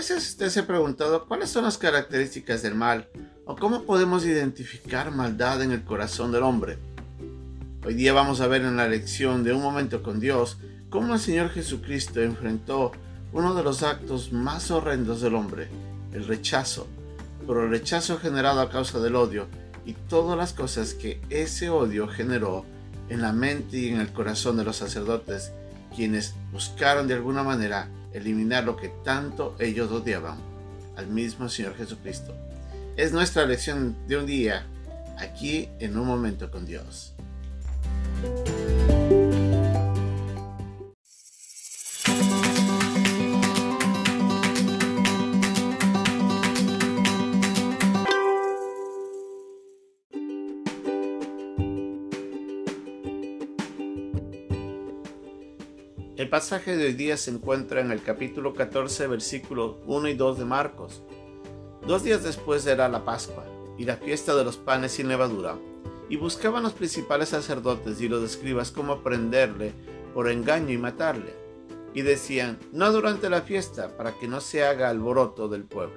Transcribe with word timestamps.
veces 0.00 0.30
usted 0.30 0.48
se 0.48 0.60
ha 0.60 0.66
preguntado 0.66 1.26
cuáles 1.26 1.50
son 1.50 1.64
las 1.64 1.76
características 1.76 2.62
del 2.62 2.74
mal 2.74 3.06
o 3.44 3.54
cómo 3.54 3.82
podemos 3.82 4.24
identificar 4.24 5.10
maldad 5.10 5.60
en 5.60 5.72
el 5.72 5.84
corazón 5.84 6.32
del 6.32 6.42
hombre. 6.42 6.78
Hoy 7.84 7.92
día 7.92 8.14
vamos 8.14 8.40
a 8.40 8.46
ver 8.46 8.62
en 8.62 8.78
la 8.78 8.88
lección 8.88 9.44
de 9.44 9.52
Un 9.52 9.60
Momento 9.60 10.02
con 10.02 10.18
Dios 10.18 10.56
cómo 10.88 11.12
el 11.12 11.20
Señor 11.20 11.50
Jesucristo 11.50 12.22
enfrentó 12.22 12.92
uno 13.34 13.52
de 13.54 13.62
los 13.62 13.82
actos 13.82 14.32
más 14.32 14.70
horrendos 14.70 15.20
del 15.20 15.34
hombre, 15.34 15.68
el 16.14 16.26
rechazo, 16.26 16.86
por 17.46 17.58
el 17.58 17.68
rechazo 17.68 18.18
generado 18.18 18.62
a 18.62 18.70
causa 18.70 19.00
del 19.00 19.16
odio 19.16 19.48
y 19.84 19.92
todas 19.92 20.34
las 20.34 20.54
cosas 20.54 20.94
que 20.94 21.20
ese 21.28 21.68
odio 21.68 22.08
generó 22.08 22.64
en 23.10 23.20
la 23.20 23.34
mente 23.34 23.76
y 23.76 23.88
en 23.90 24.00
el 24.00 24.14
corazón 24.14 24.56
de 24.56 24.64
los 24.64 24.76
sacerdotes, 24.76 25.52
quienes 25.94 26.36
buscaron 26.52 27.06
de 27.06 27.12
alguna 27.12 27.42
manera 27.42 27.90
eliminar 28.12 28.64
lo 28.64 28.76
que 28.76 28.88
tanto 29.04 29.56
ellos 29.58 29.90
odiaban, 29.90 30.38
al 30.96 31.06
mismo 31.06 31.48
Señor 31.48 31.76
Jesucristo. 31.76 32.34
Es 32.96 33.12
nuestra 33.12 33.46
lección 33.46 33.96
de 34.08 34.16
un 34.16 34.26
día, 34.26 34.66
aquí 35.18 35.68
en 35.78 35.98
un 35.98 36.06
momento 36.06 36.50
con 36.50 36.66
Dios. 36.66 37.14
El 56.20 56.28
pasaje 56.28 56.76
de 56.76 56.84
hoy 56.84 56.92
día 56.92 57.16
se 57.16 57.30
encuentra 57.30 57.80
en 57.80 57.90
el 57.90 58.02
capítulo 58.02 58.52
14, 58.52 59.06
versículos 59.06 59.76
1 59.86 60.08
y 60.08 60.12
2 60.12 60.38
de 60.40 60.44
Marcos. 60.44 61.02
Dos 61.86 62.04
días 62.04 62.22
después 62.22 62.66
era 62.66 62.90
la 62.90 63.06
Pascua 63.06 63.46
y 63.78 63.86
la 63.86 63.96
fiesta 63.96 64.34
de 64.34 64.44
los 64.44 64.58
panes 64.58 64.92
sin 64.92 65.08
levadura, 65.08 65.56
y 66.10 66.16
buscaban 66.16 66.62
los 66.62 66.74
principales 66.74 67.30
sacerdotes 67.30 68.02
y 68.02 68.08
los 68.10 68.22
escribas 68.22 68.70
cómo 68.70 69.02
prenderle 69.02 69.72
por 70.12 70.28
engaño 70.28 70.74
y 70.74 70.76
matarle. 70.76 71.32
Y 71.94 72.02
decían, 72.02 72.58
no 72.70 72.92
durante 72.92 73.30
la 73.30 73.40
fiesta, 73.40 73.96
para 73.96 74.12
que 74.12 74.28
no 74.28 74.42
se 74.42 74.62
haga 74.62 74.90
alboroto 74.90 75.48
del 75.48 75.64
pueblo. 75.64 75.96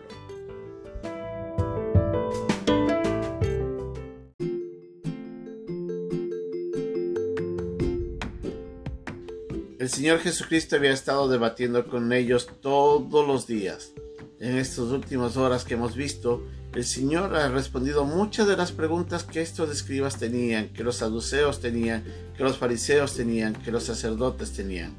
El 9.83 9.89
Señor 9.89 10.19
Jesucristo 10.19 10.77
había 10.77 10.93
estado 10.93 11.27
debatiendo 11.27 11.85
con 11.87 12.13
ellos 12.13 12.47
todos 12.61 13.27
los 13.27 13.47
días. 13.47 13.91
En 14.39 14.57
estas 14.57 14.85
últimas 14.85 15.35
horas 15.35 15.65
que 15.65 15.73
hemos 15.73 15.97
visto, 15.97 16.41
el 16.73 16.85
Señor 16.85 17.35
ha 17.35 17.49
respondido 17.49 18.05
muchas 18.05 18.47
de 18.47 18.55
las 18.55 18.71
preguntas 18.71 19.25
que 19.25 19.41
estos 19.41 19.69
escribas 19.69 20.17
tenían, 20.17 20.69
que 20.69 20.85
los 20.85 20.95
saduceos 20.95 21.59
tenían, 21.59 22.05
que 22.37 22.43
los 22.45 22.57
fariseos 22.57 23.13
tenían, 23.13 23.55
que 23.55 23.73
los 23.73 23.83
sacerdotes 23.83 24.53
tenían. 24.53 24.93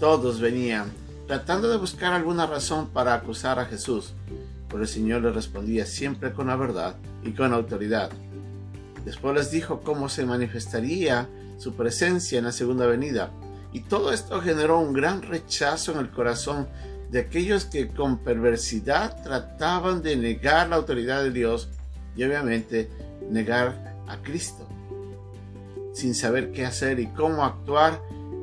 Todos 0.00 0.40
venían 0.40 0.90
tratando 1.28 1.70
de 1.70 1.76
buscar 1.76 2.12
alguna 2.12 2.46
razón 2.46 2.88
para 2.88 3.14
acusar 3.14 3.60
a 3.60 3.66
Jesús, 3.66 4.14
pero 4.68 4.82
el 4.82 4.88
Señor 4.88 5.22
les 5.22 5.34
respondía 5.36 5.86
siempre 5.86 6.32
con 6.32 6.48
la 6.48 6.56
verdad 6.56 6.96
y 7.22 7.30
con 7.34 7.52
autoridad. 7.52 8.10
Después 9.04 9.36
les 9.36 9.52
dijo 9.52 9.82
cómo 9.82 10.08
se 10.08 10.26
manifestaría 10.26 11.28
su 11.56 11.74
presencia 11.74 12.40
en 12.40 12.46
la 12.46 12.52
segunda 12.52 12.84
venida 12.86 13.30
y 13.72 13.80
todo 13.80 14.12
esto 14.12 14.40
generó 14.40 14.80
un 14.80 14.92
gran 14.92 15.22
rechazo 15.22 15.92
en 15.92 15.98
el 15.98 16.10
corazón 16.10 16.68
de 17.10 17.20
aquellos 17.20 17.64
que 17.64 17.88
con 17.88 18.18
perversidad 18.18 19.22
trataban 19.22 20.02
de 20.02 20.16
negar 20.16 20.68
la 20.68 20.76
autoridad 20.76 21.22
de 21.22 21.30
Dios 21.30 21.68
y 22.16 22.24
obviamente 22.24 22.90
negar 23.30 23.96
a 24.06 24.18
Cristo. 24.18 24.66
Sin 25.92 26.14
saber 26.14 26.52
qué 26.52 26.64
hacer 26.66 27.00
y 27.00 27.06
cómo 27.08 27.44
actuar, 27.44 28.00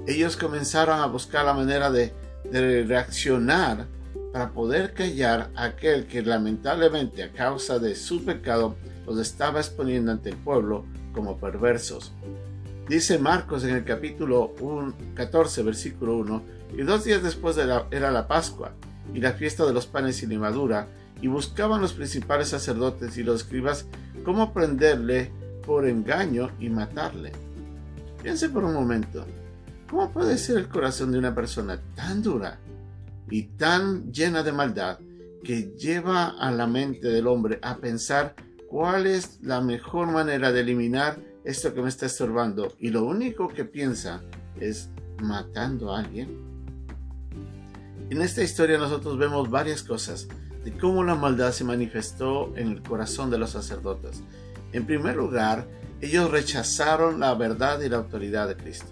ellos 0.07 0.37
comenzaron 0.37 0.99
a 0.99 1.07
buscar 1.07 1.45
la 1.45 1.53
manera 1.53 1.89
de, 1.91 2.13
reaccionar 2.51 3.87
para 4.31 4.51
poder 4.51 4.93
callar 4.93 5.49
a 5.55 5.63
aquel 5.63 6.05
que 6.05 6.21
lamentablemente 6.21 7.23
a 7.23 7.31
causa 7.31 7.79
de 7.79 7.95
su 7.95 8.23
pecado 8.23 8.75
los 9.07 9.19
estaba 9.19 9.59
exponiendo 9.59 10.11
ante 10.11 10.29
el 10.29 10.37
pueblo 10.37 10.85
como 11.11 11.37
perversos. 11.37 12.11
Dice 12.87 13.17
Marcos 13.17 13.63
en 13.63 13.71
el 13.75 13.83
capítulo 13.83 14.53
14, 15.15 15.63
versículo 15.63 16.17
1, 16.17 16.43
y 16.77 16.83
dos 16.83 17.03
días 17.03 17.23
después 17.23 17.55
de 17.55 17.65
la, 17.65 17.87
era 17.89 18.11
la 18.11 18.27
Pascua 18.27 18.73
y 19.11 19.19
la 19.21 19.33
fiesta 19.33 19.65
de 19.65 19.73
los 19.73 19.87
panes 19.87 20.17
sin 20.17 20.29
levadura, 20.29 20.87
y 21.19 21.27
buscaban 21.27 21.81
los 21.81 21.93
principales 21.93 22.49
sacerdotes 22.49 23.17
y 23.17 23.23
los 23.23 23.41
escribas 23.41 23.87
cómo 24.23 24.53
prenderle 24.53 25.31
por 25.65 25.87
engaño 25.87 26.51
y 26.59 26.69
matarle. 26.69 27.31
Piense 28.21 28.49
por 28.49 28.63
un 28.63 28.75
momento, 28.75 29.25
¿cómo 29.89 30.11
puede 30.11 30.37
ser 30.37 30.57
el 30.57 30.67
corazón 30.67 31.11
de 31.11 31.17
una 31.17 31.33
persona 31.33 31.79
tan 31.95 32.21
dura 32.21 32.59
y 33.31 33.43
tan 33.43 34.11
llena 34.11 34.43
de 34.43 34.51
maldad 34.51 34.99
que 35.43 35.73
lleva 35.75 36.35
a 36.39 36.51
la 36.51 36.67
mente 36.67 37.07
del 37.07 37.25
hombre 37.25 37.57
a 37.63 37.77
pensar 37.77 38.35
cuál 38.69 39.07
es 39.07 39.39
la 39.41 39.61
mejor 39.61 40.11
manera 40.11 40.51
de 40.51 40.61
eliminar 40.61 41.17
esto 41.45 41.73
que 41.73 41.81
me 41.81 41.89
está 41.89 42.07
estorbando 42.07 42.73
y 42.79 42.89
lo 42.89 43.03
único 43.05 43.47
que 43.47 43.65
piensa 43.65 44.21
es 44.59 44.89
matando 45.21 45.93
a 45.93 45.99
alguien? 45.99 46.43
En 48.09 48.21
esta 48.21 48.43
historia 48.43 48.77
nosotros 48.77 49.17
vemos 49.17 49.49
varias 49.49 49.83
cosas 49.83 50.27
de 50.63 50.71
cómo 50.73 51.03
la 51.03 51.15
maldad 51.15 51.51
se 51.51 51.63
manifestó 51.63 52.55
en 52.57 52.71
el 52.71 52.81
corazón 52.81 53.29
de 53.29 53.37
los 53.37 53.51
sacerdotes. 53.51 54.23
En 54.73 54.85
primer 54.85 55.15
lugar, 55.15 55.67
ellos 56.01 56.31
rechazaron 56.31 57.19
la 57.19 57.33
verdad 57.35 57.79
y 57.81 57.89
la 57.89 57.97
autoridad 57.97 58.47
de 58.47 58.57
Cristo. 58.57 58.87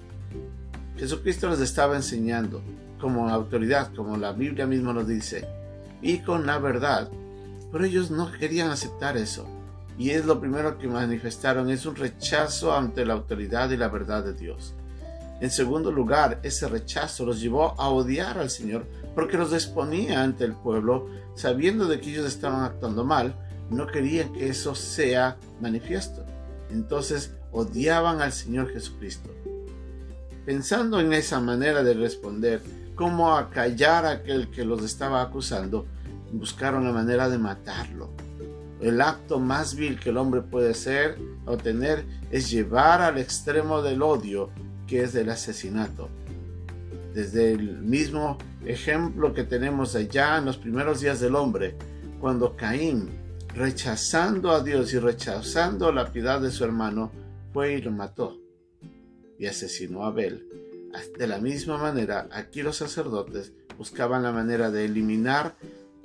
Jesucristo 0.98 1.50
les 1.50 1.60
estaba 1.60 1.96
enseñando 1.96 2.64
como 3.02 3.28
autoridad, 3.30 3.94
como 3.94 4.16
la 4.16 4.32
Biblia 4.32 4.68
misma 4.68 4.94
nos 4.94 5.08
dice, 5.08 5.48
y 6.02 6.20
con 6.20 6.46
la 6.46 6.60
verdad, 6.60 7.10
pero 7.72 7.86
ellos 7.86 8.12
no 8.12 8.32
querían 8.32 8.70
aceptar 8.70 9.18
eso 9.18 9.48
y 9.98 10.10
es 10.10 10.26
lo 10.26 10.40
primero 10.40 10.78
que 10.78 10.88
manifestaron, 10.88 11.70
es 11.70 11.86
un 11.86 11.96
rechazo 11.96 12.76
ante 12.76 13.06
la 13.06 13.14
autoridad 13.14 13.70
y 13.70 13.78
la 13.78 13.90
verdad 13.90 14.24
de 14.24 14.34
Dios. 14.34 14.74
En 15.40 15.52
segundo 15.52 15.92
lugar, 15.92 16.40
ese 16.44 16.68
rechazo 16.68 17.26
los 17.26 17.40
llevó 17.40 17.80
a 17.80 17.90
odiar 17.90 18.40
al 18.40 18.50
Señor 18.50 18.86
porque 19.14 19.38
los 19.38 19.54
exponía 19.54 20.24
ante 20.24 20.46
el 20.46 20.54
pueblo, 20.54 21.10
sabiendo 21.36 21.88
de 21.88 22.00
que 22.00 22.12
ellos 22.12 22.26
estaban 22.26 22.64
actuando 22.64 23.04
mal, 23.04 23.36
no 23.70 23.88
querían 23.88 24.34
que 24.34 24.48
eso 24.48 24.74
sea 24.74 25.38
manifiesto. 25.62 26.26
Entonces 26.72 27.36
odiaban 27.52 28.22
al 28.22 28.32
Señor 28.32 28.72
Jesucristo. 28.72 29.30
Pensando 30.46 31.00
en 31.00 31.14
esa 31.14 31.40
manera 31.40 31.84
de 31.84 31.94
responder, 31.94 32.62
cómo 32.96 33.36
acallar 33.36 34.06
a 34.06 34.12
aquel 34.12 34.50
que 34.50 34.66
los 34.66 34.84
estaba 34.84 35.22
acusando, 35.22 35.86
buscaron 36.32 36.84
la 36.84 36.92
manera 36.92 37.30
de 37.30 37.38
matarlo 37.38 38.10
el 38.84 39.00
acto 39.00 39.40
más 39.40 39.76
vil 39.76 39.98
que 39.98 40.10
el 40.10 40.18
hombre 40.18 40.42
puede 40.42 40.74
ser 40.74 41.18
o 41.46 41.56
tener 41.56 42.04
es 42.32 42.52
llevar 42.52 43.02
al 43.02 43.18
extremo 43.18 43.82
del 43.82 44.02
odio, 44.02 44.50
que 44.88 45.04
es 45.04 45.14
del 45.14 45.30
asesinato. 45.30 46.10
Desde 47.14 47.54
el 47.54 47.82
mismo 47.82 48.38
ejemplo 48.66 49.34
que 49.34 49.46
tenemos 49.46 49.96
allá 49.96 50.38
en 50.38 50.46
los 50.46 50.58
primeros 50.58 51.00
días 51.00 51.22
del 51.22 51.36
hombre, 51.36 51.78
cuando 52.20 52.58
Caín, 52.58 53.10
rechazando 53.56 54.52
a 54.52 54.62
Dios 54.62 54.94
y 54.94 55.00
rechazando 55.00 55.94
la 55.94 56.12
piedad 56.12 56.42
de 56.42 56.52
su 56.52 56.66
hermano, 56.66 57.10
fue 57.54 57.76
y 57.76 57.82
lo 57.82 57.92
mató 57.92 58.38
y 59.40 59.46
asesinó 59.46 60.04
a 60.04 60.08
Abel. 60.08 60.46
De 61.18 61.28
la 61.28 61.40
misma 61.40 61.78
manera, 61.78 62.28
aquí 62.34 62.62
los 62.62 62.78
sacerdotes 62.78 63.54
buscaban 63.78 64.24
la 64.24 64.34
manera 64.34 64.72
de 64.72 64.86
eliminar 64.86 65.56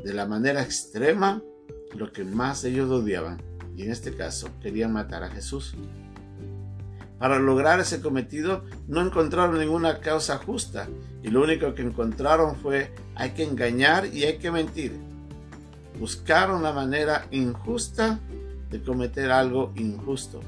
de 0.04 0.14
la 0.14 0.26
manera 0.26 0.62
extrema 0.62 1.42
lo 1.94 2.12
que 2.12 2.24
más 2.24 2.64
ellos 2.64 2.90
odiaban, 2.90 3.40
y 3.76 3.82
en 3.82 3.92
este 3.92 4.14
caso 4.14 4.48
querían 4.60 4.92
matar 4.92 5.22
a 5.22 5.30
Jesús. 5.30 5.74
Para 7.18 7.38
lograr 7.40 7.80
ese 7.80 8.00
cometido 8.00 8.62
no 8.86 9.00
encontraron 9.00 9.58
ninguna 9.58 10.00
causa 10.00 10.38
justa 10.38 10.88
y 11.22 11.28
lo 11.28 11.42
único 11.42 11.74
que 11.74 11.82
encontraron 11.82 12.54
fue 12.56 12.92
hay 13.16 13.30
que 13.30 13.42
engañar 13.42 14.06
y 14.06 14.24
hay 14.24 14.38
que 14.38 14.52
mentir. 14.52 14.96
Buscaron 15.98 16.62
la 16.62 16.72
manera 16.72 17.26
injusta 17.32 18.20
de 18.70 18.80
cometer 18.82 19.32
algo 19.32 19.72
injusto. 19.74 20.40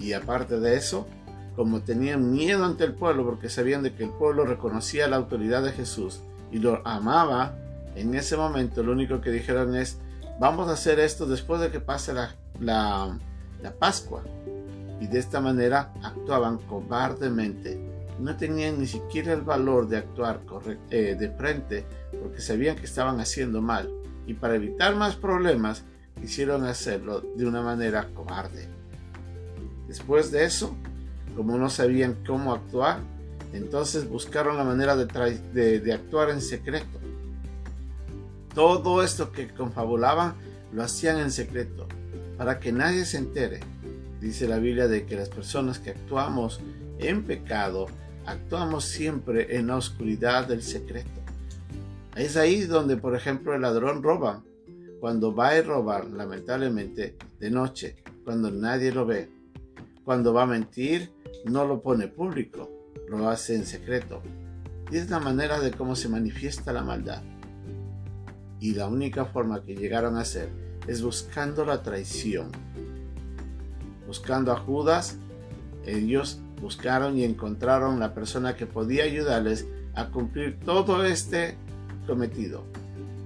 Y 0.00 0.12
aparte 0.12 0.58
de 0.58 0.76
eso, 0.76 1.06
como 1.54 1.80
tenían 1.82 2.32
miedo 2.32 2.64
ante 2.64 2.84
el 2.84 2.94
pueblo 2.94 3.24
porque 3.24 3.48
sabían 3.48 3.84
de 3.84 3.94
que 3.94 4.04
el 4.04 4.10
pueblo 4.10 4.44
reconocía 4.44 5.06
la 5.06 5.16
autoridad 5.16 5.62
de 5.62 5.72
Jesús 5.72 6.20
y 6.50 6.58
lo 6.58 6.86
amaba, 6.86 7.56
en 7.96 8.14
ese 8.14 8.36
momento 8.36 8.82
lo 8.82 8.92
único 8.92 9.20
que 9.20 9.30
dijeron 9.30 9.74
es, 9.74 9.98
vamos 10.38 10.68
a 10.68 10.72
hacer 10.72 11.00
esto 11.00 11.26
después 11.26 11.60
de 11.60 11.70
que 11.70 11.80
pase 11.80 12.12
la, 12.12 12.34
la, 12.60 13.18
Pascua. 13.78 14.22
Y 15.00 15.08
de 15.08 15.18
esta 15.18 15.40
manera 15.40 15.92
actuaban 16.02 16.58
cobardemente 16.58 17.78
no 18.20 18.36
tenían 18.36 18.78
ni 18.78 18.86
siquiera 18.86 19.32
el 19.32 19.42
valor 19.42 19.88
de 19.88 19.98
actuar 19.98 20.40
eh, 20.90 21.16
de 21.18 21.30
frente 21.30 21.84
porque 22.22 22.40
sabían 22.40 22.76
que 22.76 22.86
estaban 22.86 23.20
haciendo 23.20 23.60
mal 23.60 23.90
y 24.26 24.34
para 24.34 24.54
evitar 24.54 24.94
más 24.96 25.16
problemas 25.16 25.84
quisieron 26.18 26.64
hacerlo 26.64 27.20
de 27.20 27.46
una 27.46 27.60
manera 27.60 28.08
cobarde. 28.14 28.68
Después 29.86 30.30
de 30.30 30.44
eso, 30.44 30.74
como 31.36 31.58
no 31.58 31.68
sabían 31.68 32.16
cómo 32.26 32.54
actuar, 32.54 33.00
entonces 33.52 34.08
buscaron 34.08 34.56
la 34.56 34.64
manera 34.64 34.96
de, 34.96 35.80
de 35.80 35.92
actuar 35.92 36.30
en 36.30 36.40
secreto. 36.40 36.98
Todo 38.56 39.02
esto 39.02 39.32
que 39.32 39.48
confabulaban 39.48 40.34
lo 40.72 40.82
hacían 40.82 41.18
en 41.18 41.30
secreto, 41.30 41.86
para 42.38 42.58
que 42.58 42.72
nadie 42.72 43.04
se 43.04 43.18
entere. 43.18 43.60
Dice 44.18 44.48
la 44.48 44.56
Biblia 44.56 44.88
de 44.88 45.04
que 45.04 45.14
las 45.14 45.28
personas 45.28 45.78
que 45.78 45.90
actuamos 45.90 46.62
en 46.98 47.24
pecado, 47.24 47.84
actuamos 48.24 48.86
siempre 48.86 49.56
en 49.56 49.66
la 49.66 49.76
oscuridad 49.76 50.48
del 50.48 50.62
secreto. 50.62 51.20
Es 52.16 52.38
ahí 52.38 52.62
donde, 52.62 52.96
por 52.96 53.14
ejemplo, 53.14 53.54
el 53.54 53.60
ladrón 53.60 54.02
roba. 54.02 54.42
Cuando 55.00 55.34
va 55.34 55.50
a 55.50 55.60
robar, 55.60 56.06
lamentablemente, 56.06 57.18
de 57.38 57.50
noche, 57.50 57.96
cuando 58.24 58.50
nadie 58.50 58.90
lo 58.90 59.04
ve. 59.04 59.28
Cuando 60.02 60.32
va 60.32 60.44
a 60.44 60.46
mentir, 60.46 61.12
no 61.44 61.66
lo 61.66 61.82
pone 61.82 62.08
público, 62.08 62.70
lo 63.10 63.28
hace 63.28 63.54
en 63.54 63.66
secreto. 63.66 64.22
Y 64.90 64.96
es 64.96 65.10
la 65.10 65.20
manera 65.20 65.60
de 65.60 65.72
cómo 65.72 65.94
se 65.94 66.08
manifiesta 66.08 66.72
la 66.72 66.82
maldad. 66.82 67.22
Y 68.60 68.74
la 68.74 68.86
única 68.86 69.24
forma 69.26 69.62
que 69.62 69.76
llegaron 69.76 70.16
a 70.16 70.20
hacer 70.20 70.48
es 70.86 71.02
buscando 71.02 71.64
la 71.64 71.82
traición. 71.82 72.50
Buscando 74.06 74.52
a 74.52 74.56
Judas, 74.56 75.18
ellos 75.84 76.40
buscaron 76.60 77.18
y 77.18 77.24
encontraron 77.24 78.00
la 78.00 78.14
persona 78.14 78.56
que 78.56 78.66
podía 78.66 79.04
ayudarles 79.04 79.66
a 79.94 80.08
cumplir 80.08 80.58
todo 80.60 81.04
este 81.04 81.56
cometido. 82.06 82.64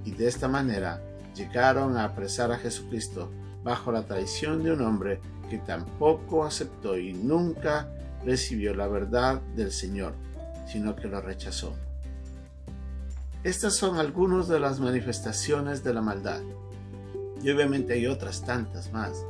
Y 0.04 0.12
de 0.12 0.28
esta 0.28 0.48
manera 0.48 1.02
llegaron 1.34 1.96
a 1.96 2.04
apresar 2.04 2.50
a 2.52 2.58
Jesucristo 2.58 3.30
bajo 3.62 3.92
la 3.92 4.02
traición 4.02 4.62
de 4.62 4.72
un 4.72 4.80
hombre 4.82 5.20
que 5.48 5.58
tampoco 5.58 6.44
aceptó 6.44 6.96
y 6.96 7.12
nunca 7.12 7.88
recibió 8.24 8.74
la 8.74 8.88
verdad 8.88 9.40
del 9.56 9.72
Señor, 9.72 10.14
sino 10.66 10.96
que 10.96 11.08
lo 11.08 11.20
rechazó. 11.20 11.74
Estas 13.42 13.74
son 13.74 13.96
algunas 13.96 14.48
de 14.48 14.60
las 14.60 14.80
manifestaciones 14.80 15.82
de 15.82 15.94
la 15.94 16.02
maldad. 16.02 16.42
Y 17.42 17.50
obviamente 17.50 17.94
hay 17.94 18.06
otras 18.06 18.44
tantas 18.44 18.92
más. 18.92 19.24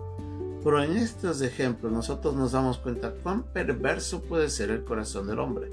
Pero 0.64 0.82
en 0.82 0.96
estos 0.96 1.40
ejemplos 1.42 1.92
nosotros 1.92 2.34
nos 2.34 2.52
damos 2.52 2.78
cuenta 2.78 3.12
cuán 3.12 3.44
perverso 3.44 4.20
puede 4.22 4.50
ser 4.50 4.70
el 4.70 4.82
corazón 4.82 5.28
del 5.28 5.38
hombre. 5.38 5.70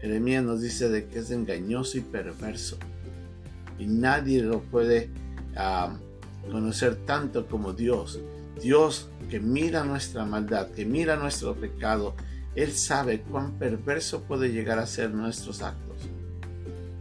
Jeremías 0.00 0.44
nos 0.44 0.60
dice 0.60 0.90
de 0.90 1.06
que 1.06 1.20
es 1.20 1.30
engañoso 1.30 1.96
y 1.96 2.02
perverso. 2.02 2.76
Y 3.78 3.86
nadie 3.86 4.42
lo 4.42 4.60
puede 4.60 5.10
ah, 5.56 5.96
conocer 6.50 6.96
tanto 7.06 7.46
como 7.46 7.72
Dios. 7.72 8.20
Dios 8.60 9.08
que 9.30 9.40
mira 9.40 9.84
nuestra 9.84 10.26
maldad, 10.26 10.68
que 10.70 10.84
mira 10.84 11.16
nuestro 11.16 11.54
pecado, 11.54 12.14
Él 12.54 12.72
sabe 12.72 13.22
cuán 13.22 13.58
perverso 13.58 14.22
puede 14.22 14.52
llegar 14.52 14.78
a 14.78 14.86
ser 14.86 15.10
nuestros 15.12 15.62
actos. 15.62 15.89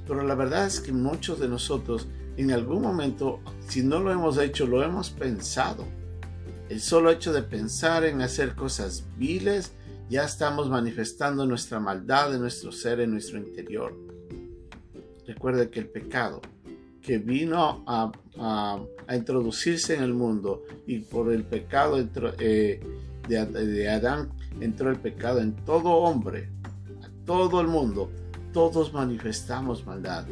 Pero 0.09 0.23
la 0.23 0.35
verdad 0.35 0.67
es 0.67 0.81
que 0.81 0.91
muchos 0.91 1.39
de 1.39 1.47
nosotros 1.47 2.07
en 2.35 2.51
algún 2.51 2.81
momento, 2.81 3.39
si 3.67 3.83
no 3.83 3.99
lo 3.99 4.11
hemos 4.11 4.37
hecho, 4.37 4.67
lo 4.67 4.83
hemos 4.83 5.09
pensado 5.09 5.85
el 6.69 6.81
solo 6.81 7.09
hecho 7.09 7.33
de 7.33 7.41
pensar 7.41 8.05
en 8.05 8.21
hacer 8.21 8.55
cosas 8.55 9.03
viles, 9.17 9.71
ya 10.09 10.23
estamos 10.23 10.69
manifestando 10.69 11.45
nuestra 11.45 11.79
maldad 11.79 12.33
en 12.33 12.41
nuestro 12.41 12.71
ser, 12.71 12.99
en 12.99 13.11
nuestro 13.11 13.39
interior. 13.39 13.95
Recuerde 15.25 15.69
que 15.69 15.79
el 15.79 15.87
pecado 15.87 16.41
que 17.01 17.17
vino 17.17 17.83
a, 17.87 18.11
introducirse 19.11 19.95
en 19.95 20.03
el 20.03 20.13
mundo 20.13 20.63
y 20.85 20.99
por 20.99 21.33
el 21.33 21.43
pecado 21.43 21.97
eh, 22.39 22.79
de, 23.27 23.45
de 23.45 23.89
Adán 23.89 24.29
entró 24.61 24.91
el 24.91 24.97
pecado 24.97 25.39
en 25.39 25.55
todo 25.65 25.89
hombre, 25.89 26.49
a 27.03 27.25
todo 27.25 27.61
el 27.61 27.67
mundo. 27.67 28.11
Todos 28.53 28.93
manifestamos 28.93 29.85
maldad. 29.85 30.25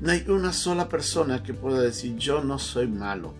No 0.00 0.12
hay 0.12 0.24
una 0.28 0.52
sola 0.52 0.88
persona 0.88 1.42
que 1.42 1.54
pueda 1.54 1.80
decir 1.80 2.16
yo 2.16 2.42
no 2.42 2.58
soy 2.58 2.88
malo. 2.88 3.34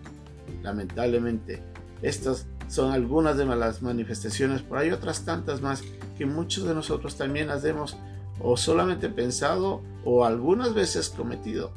Lamentablemente, 0.62 1.62
estas 2.00 2.46
son 2.68 2.92
algunas 2.92 3.36
de 3.36 3.44
las 3.44 3.82
manifestaciones, 3.82 4.62
pero 4.62 4.78
hay 4.80 4.90
otras 4.90 5.24
tantas 5.24 5.60
más 5.60 5.82
que 6.16 6.26
muchos 6.26 6.64
de 6.64 6.74
nosotros 6.74 7.16
también 7.16 7.50
hacemos 7.50 7.96
o 8.40 8.56
solamente 8.56 9.08
pensado 9.08 9.82
o 10.04 10.24
algunas 10.24 10.74
veces 10.74 11.10
cometido. 11.10 11.72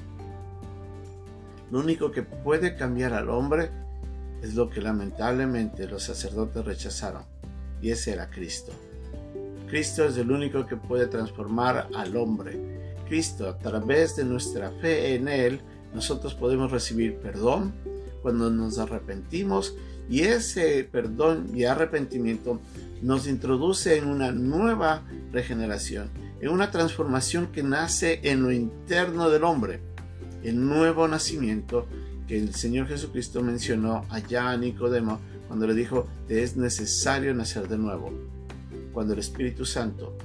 Lo 1.72 1.80
único 1.80 2.12
que 2.12 2.24
puede 2.24 2.76
cambiar 2.76 3.14
al 3.14 3.30
hombre 3.30 3.72
es 4.42 4.56
lo 4.56 4.70
que 4.70 4.82
lamentablemente 4.82 5.88
los 5.88 6.04
sacerdotes 6.04 6.64
rechazaron, 6.64 7.24
y 7.82 7.90
ese 7.90 8.14
era 8.14 8.30
Cristo. 8.30 8.72
Cristo 9.68 10.06
es 10.06 10.18
el 10.18 10.32
único 10.32 10.66
que 10.66 10.78
puede 10.78 11.08
transformar 11.08 11.90
al 11.94 12.16
hombre. 12.16 12.96
Cristo, 13.08 13.50
a 13.50 13.58
través 13.58 14.16
de 14.16 14.24
nuestra 14.24 14.72
fe 14.72 15.16
en 15.16 15.28
Él, 15.28 15.62
nosotros 15.94 16.34
podemos 16.36 16.72
recibir 16.72 17.18
perdón 17.18 17.74
cuando 18.22 18.50
nos 18.50 18.80
arrepentimos 18.80 19.76
y 20.10 20.22
ese 20.22 20.84
perdón 20.86 21.50
y 21.54 21.66
arrepentimiento 21.66 22.60
nos 23.02 23.28
introduce 23.28 23.98
en 23.98 24.08
una 24.08 24.32
nueva 24.32 25.04
regeneración, 25.32 26.10
en 26.42 26.50
una 26.50 26.72
transformación 26.72 27.48
que 27.48 27.64
nace 27.64 28.22
en 28.24 28.44
lo 28.44 28.52
interno 28.52 29.30
del 29.30 29.44
hombre, 29.44 29.82
el 30.44 30.66
nuevo 30.66 31.08
nacimiento 31.08 31.88
que 32.28 32.38
el 32.38 32.56
Señor 32.56 32.88
Jesucristo 32.88 33.42
mencionó 33.42 34.06
allá 34.10 34.50
a 34.50 34.58
Nicodemo 34.58 35.20
cuando 35.48 35.68
le 35.68 35.74
dijo, 35.74 36.08
te 36.28 36.44
es 36.44 36.58
necesario 36.58 37.34
nacer 37.34 37.68
de 37.68 37.78
nuevo. 37.78 38.37
Cuando 38.98 39.14
el 39.14 39.20
Espíritu 39.20 39.64
Santo, 39.64 40.18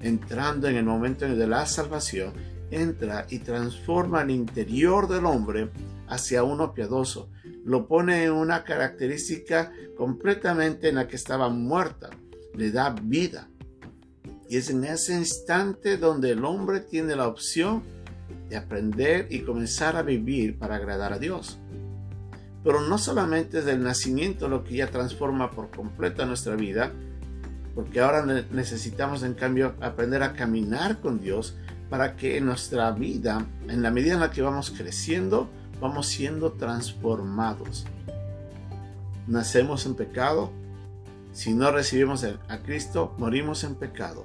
entrando 0.00 0.68
en 0.68 0.76
el 0.76 0.84
momento 0.84 1.26
de 1.26 1.46
la 1.48 1.66
salvación, 1.66 2.32
entra 2.70 3.26
y 3.28 3.40
transforma 3.40 4.22
el 4.22 4.30
interior 4.30 5.08
del 5.08 5.26
hombre 5.26 5.72
hacia 6.06 6.44
uno 6.44 6.74
piadoso, 6.74 7.28
lo 7.64 7.88
pone 7.88 8.22
en 8.22 8.30
una 8.30 8.62
característica 8.62 9.72
completamente 9.96 10.90
en 10.90 10.94
la 10.94 11.08
que 11.08 11.16
estaba 11.16 11.48
muerta, 11.48 12.10
le 12.54 12.70
da 12.70 12.90
vida. 12.90 13.48
Y 14.48 14.58
es 14.58 14.70
en 14.70 14.84
ese 14.84 15.14
instante 15.14 15.96
donde 15.96 16.30
el 16.30 16.44
hombre 16.44 16.78
tiene 16.78 17.16
la 17.16 17.26
opción 17.26 17.82
de 18.48 18.56
aprender 18.56 19.26
y 19.28 19.40
comenzar 19.40 19.96
a 19.96 20.02
vivir 20.02 20.56
para 20.56 20.76
agradar 20.76 21.12
a 21.12 21.18
Dios. 21.18 21.58
Pero 22.62 22.80
no 22.80 22.96
solamente 22.96 23.58
es 23.58 23.66
el 23.66 23.82
nacimiento 23.82 24.48
lo 24.48 24.62
que 24.62 24.76
ya 24.76 24.86
transforma 24.88 25.50
por 25.50 25.72
completo 25.72 26.24
nuestra 26.24 26.54
vida, 26.54 26.92
porque 27.74 28.00
ahora 28.00 28.24
necesitamos 28.50 29.22
en 29.22 29.34
cambio 29.34 29.74
aprender 29.80 30.22
a 30.22 30.34
caminar 30.34 31.00
con 31.00 31.20
Dios 31.20 31.56
para 31.90 32.16
que 32.16 32.36
en 32.36 32.46
nuestra 32.46 32.90
vida, 32.92 33.46
en 33.68 33.82
la 33.82 33.90
medida 33.90 34.14
en 34.14 34.20
la 34.20 34.30
que 34.30 34.42
vamos 34.42 34.70
creciendo, 34.70 35.48
vamos 35.80 36.06
siendo 36.06 36.52
transformados. 36.52 37.84
Nacemos 39.26 39.86
en 39.86 39.94
pecado. 39.94 40.50
Si 41.32 41.52
no 41.52 41.70
recibimos 41.72 42.24
a 42.24 42.58
Cristo, 42.58 43.14
morimos 43.18 43.64
en 43.64 43.74
pecado. 43.74 44.24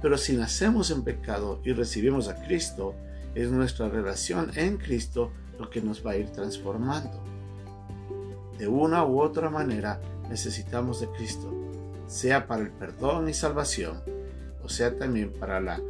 Pero 0.00 0.16
si 0.18 0.36
nacemos 0.36 0.90
en 0.90 1.02
pecado 1.02 1.60
y 1.64 1.72
recibimos 1.72 2.28
a 2.28 2.36
Cristo, 2.36 2.94
es 3.34 3.50
nuestra 3.50 3.88
relación 3.88 4.50
en 4.54 4.76
Cristo 4.76 5.30
lo 5.58 5.70
que 5.70 5.80
nos 5.80 6.04
va 6.04 6.12
a 6.12 6.16
ir 6.16 6.30
transformando. 6.30 7.22
De 8.58 8.68
una 8.68 9.04
u 9.04 9.20
otra 9.20 9.50
manera 9.50 10.00
necesitamos 10.28 11.00
de 11.00 11.08
Cristo, 11.08 11.52
sea 12.06 12.46
para 12.46 12.62
el 12.62 12.70
perdón 12.70 13.28
y 13.28 13.34
salvación, 13.34 14.02
o 14.62 14.68
sea 14.68 14.96
también 14.98 15.32
para 15.32 15.60
la 15.60 15.80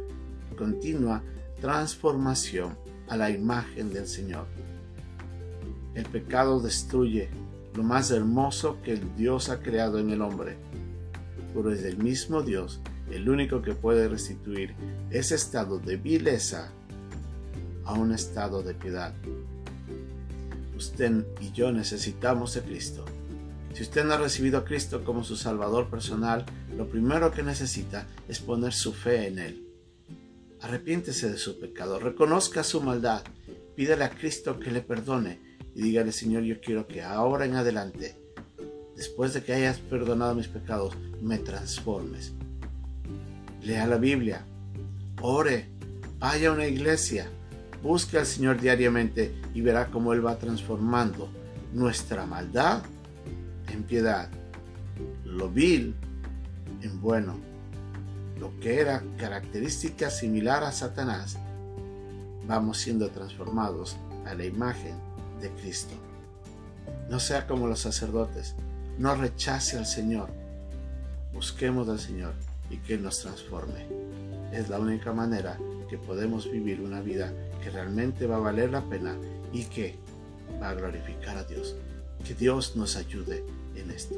continua 0.57 1.23
transformación 1.59 2.77
a 3.07 3.17
la 3.17 3.29
imagen 3.29 3.93
del 3.93 4.07
Señor. 4.07 4.45
El 5.93 6.05
pecado 6.05 6.59
destruye 6.59 7.29
lo 7.73 7.83
más 7.83 8.11
hermoso 8.11 8.81
que 8.83 8.93
el 8.93 9.15
Dios 9.15 9.49
ha 9.49 9.59
creado 9.59 9.99
en 9.99 10.09
el 10.09 10.21
hombre, 10.21 10.57
pero 11.53 11.71
es 11.71 11.83
el 11.83 11.97
mismo 11.97 12.41
Dios 12.41 12.81
el 13.11 13.29
único 13.29 13.61
que 13.61 13.73
puede 13.73 14.07
restituir 14.07 14.73
ese 15.11 15.35
estado 15.35 15.79
de 15.79 15.97
vileza 15.97 16.71
a 17.85 17.93
un 17.93 18.11
estado 18.11 18.63
de 18.63 18.73
piedad. 18.73 19.13
Usted 20.75 21.25
y 21.39 21.51
yo 21.51 21.71
necesitamos 21.71 22.55
de 22.55 22.61
Cristo. 22.61 23.05
Si 23.75 23.83
usted 23.83 24.05
no 24.05 24.13
ha 24.13 24.17
recibido 24.17 24.57
a 24.57 24.63
Cristo 24.63 25.03
como 25.03 25.25
su 25.25 25.35
Salvador 25.35 25.89
personal, 25.89 26.45
lo 26.77 26.87
primero 26.87 27.33
que 27.33 27.43
necesita 27.43 28.07
es 28.29 28.39
poner 28.39 28.71
su 28.71 28.93
fe 28.93 29.27
en 29.27 29.37
Él. 29.37 29.67
Arrepiéntese 30.61 31.29
de 31.29 31.37
su 31.37 31.59
pecado, 31.59 31.99
reconozca 31.99 32.63
su 32.63 32.81
maldad, 32.81 33.23
pídele 33.75 34.05
a 34.05 34.11
Cristo 34.11 34.61
que 34.61 34.71
le 34.71 34.79
perdone 34.79 35.41
y 35.75 35.81
dígale, 35.81 36.13
Señor, 36.13 36.43
yo 36.43 36.61
quiero 36.61 36.87
que 36.87 37.01
ahora 37.01 37.43
en 37.43 37.55
adelante, 37.55 38.15
después 38.95 39.33
de 39.33 39.43
que 39.43 39.51
hayas 39.51 39.79
perdonado 39.79 40.35
mis 40.35 40.47
pecados, 40.47 40.95
me 41.21 41.37
transformes. 41.39 42.31
lea 43.61 43.85
la 43.87 43.97
Biblia, 43.97 44.45
ore, 45.19 45.67
vaya 46.17 46.47
a 46.47 46.53
una 46.53 46.65
iglesia, 46.65 47.27
busque 47.83 48.17
al 48.17 48.25
Señor 48.25 48.57
diariamente 48.57 49.35
y 49.53 49.59
verá 49.59 49.87
cómo 49.87 50.13
Él 50.13 50.25
va 50.25 50.39
transformando 50.39 51.27
nuestra 51.73 52.25
maldad 52.25 52.81
en 53.69 53.83
piedad, 53.83 54.29
lo 55.23 55.49
vil 55.49 55.95
en 56.81 57.01
bueno, 57.01 57.35
lo 58.39 58.57
que 58.59 58.79
era 58.79 59.03
característica 59.17 60.09
similar 60.09 60.63
a 60.63 60.71
Satanás, 60.71 61.37
vamos 62.47 62.77
siendo 62.77 63.09
transformados 63.09 63.97
a 64.25 64.33
la 64.33 64.45
imagen 64.45 64.95
de 65.41 65.49
Cristo. 65.51 65.95
No 67.09 67.19
sea 67.19 67.47
como 67.47 67.67
los 67.67 67.79
sacerdotes, 67.79 68.55
no 68.97 69.15
rechace 69.15 69.77
al 69.77 69.85
Señor, 69.85 70.29
busquemos 71.33 71.89
al 71.89 71.99
Señor 71.99 72.33
y 72.69 72.77
que 72.77 72.97
nos 72.97 73.21
transforme. 73.21 73.87
Es 74.51 74.69
la 74.69 74.79
única 74.79 75.11
manera 75.11 75.57
que 75.89 75.97
podemos 75.97 76.49
vivir 76.49 76.81
una 76.81 77.01
vida 77.01 77.33
que 77.63 77.69
realmente 77.69 78.25
va 78.25 78.37
a 78.37 78.39
valer 78.39 78.71
la 78.71 78.81
pena 78.81 79.15
y 79.51 79.65
que 79.65 79.97
va 80.61 80.69
a 80.69 80.73
glorificar 80.73 81.37
a 81.37 81.43
Dios. 81.43 81.75
Que 82.25 82.33
Dios 82.33 82.75
nos 82.75 82.95
ayude 82.95 83.43
en 83.75 83.91
esto. 83.91 84.15